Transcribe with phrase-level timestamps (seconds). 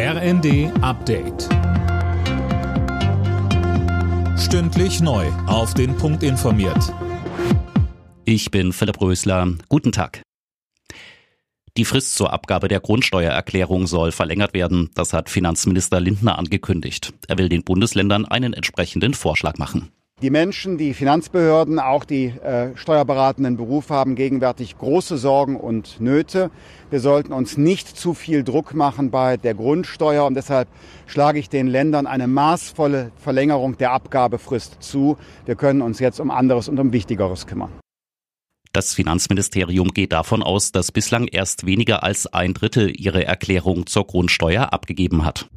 [0.00, 1.48] RND Update.
[4.38, 5.26] Stündlich neu.
[5.48, 6.94] Auf den Punkt informiert.
[8.24, 9.54] Ich bin Philipp Rösler.
[9.68, 10.22] Guten Tag.
[11.76, 14.90] Die Frist zur Abgabe der Grundsteuererklärung soll verlängert werden.
[14.94, 17.12] Das hat Finanzminister Lindner angekündigt.
[17.26, 19.90] Er will den Bundesländern einen entsprechenden Vorschlag machen.
[20.20, 26.50] Die Menschen, die Finanzbehörden, auch die äh, steuerberatenden Berufe haben gegenwärtig große Sorgen und Nöte.
[26.90, 30.66] Wir sollten uns nicht zu viel Druck machen bei der Grundsteuer und deshalb
[31.06, 35.16] schlage ich den Ländern eine maßvolle Verlängerung der Abgabefrist zu.
[35.46, 37.70] Wir können uns jetzt um anderes und um Wichtigeres kümmern.
[38.72, 44.04] Das Finanzministerium geht davon aus, dass bislang erst weniger als ein Drittel ihre Erklärung zur
[44.04, 45.48] Grundsteuer abgegeben hat.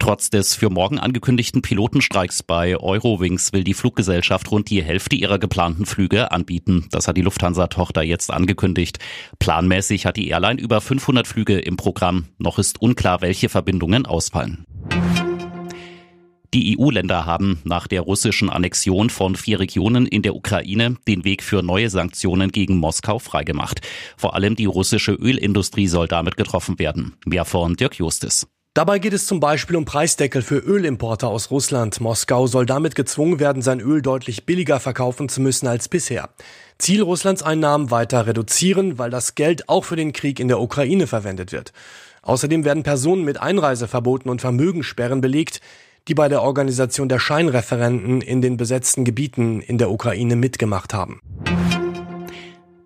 [0.00, 5.38] Trotz des für morgen angekündigten Pilotenstreiks bei Eurowings will die Fluggesellschaft rund die Hälfte ihrer
[5.38, 6.86] geplanten Flüge anbieten.
[6.90, 8.98] Das hat die Lufthansa-Tochter jetzt angekündigt.
[9.38, 12.24] Planmäßig hat die Airline über 500 Flüge im Programm.
[12.38, 14.64] Noch ist unklar, welche Verbindungen ausfallen.
[16.54, 21.42] Die EU-Länder haben nach der russischen Annexion von vier Regionen in der Ukraine den Weg
[21.42, 23.86] für neue Sanktionen gegen Moskau freigemacht.
[24.16, 27.18] Vor allem die russische Ölindustrie soll damit getroffen werden.
[27.26, 28.48] Mehr von Dirk Justis.
[28.80, 32.00] Dabei geht es zum Beispiel um Preisdeckel für Ölimporte aus Russland.
[32.00, 36.30] Moskau soll damit gezwungen werden, sein Öl deutlich billiger verkaufen zu müssen als bisher.
[36.78, 41.06] Ziel Russlands Einnahmen weiter reduzieren, weil das Geld auch für den Krieg in der Ukraine
[41.06, 41.74] verwendet wird.
[42.22, 45.60] Außerdem werden Personen mit Einreiseverboten und Vermögenssperren belegt,
[46.08, 51.20] die bei der Organisation der Scheinreferenten in den besetzten Gebieten in der Ukraine mitgemacht haben.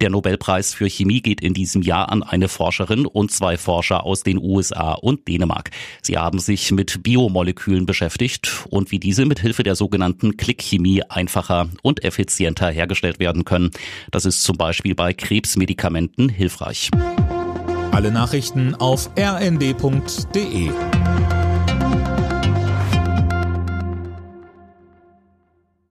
[0.00, 4.22] Der Nobelpreis für Chemie geht in diesem Jahr an eine Forscherin und zwei Forscher aus
[4.22, 5.70] den USA und Dänemark.
[6.02, 11.68] Sie haben sich mit Biomolekülen beschäftigt und wie diese mit Hilfe der sogenannten Klickchemie einfacher
[11.82, 13.72] und effizienter hergestellt werden können.
[14.12, 16.90] Das ist zum Beispiel bei Krebsmedikamenten hilfreich.
[17.90, 20.70] Alle Nachrichten auf rnd.de